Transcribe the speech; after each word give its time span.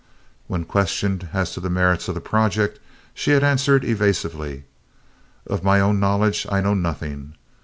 When 0.47 0.65
questioned 0.65 1.29
as 1.31 1.53
to 1.53 1.59
the 1.59 1.69
merits 1.69 2.07
of 2.07 2.15
the 2.15 2.21
project, 2.21 2.79
she 3.13 3.29
had 3.33 3.43
answered 3.43 3.85
evasively, 3.85 4.63
"Of 5.45 5.63
my 5.63 5.79
own 5.79 5.99
knowledge 5.99 6.47
I 6.51 6.59
know 6.59 6.73
nothing." 6.73 7.35